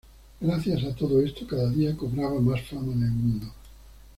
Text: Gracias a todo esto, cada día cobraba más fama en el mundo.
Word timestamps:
Gracias 0.39 0.83
a 0.83 0.95
todo 0.95 1.21
esto, 1.21 1.45
cada 1.45 1.69
día 1.69 1.95
cobraba 1.95 2.41
más 2.41 2.63
fama 2.63 2.91
en 2.91 3.03
el 3.03 3.11
mundo. 3.11 3.53